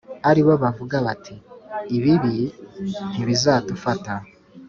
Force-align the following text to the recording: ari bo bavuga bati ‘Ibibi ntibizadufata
ari 0.29 0.41
bo 0.45 0.53
bavuga 0.63 0.95
bati 1.05 1.35
‘Ibibi 1.95 2.37
ntibizadufata 3.11 4.13